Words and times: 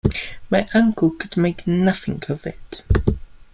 My 0.49 0.67
uncle 0.73 1.11
could 1.11 1.37
make 1.37 1.67
nothing 1.67 2.23
of 2.27 2.43
it. 2.47 2.81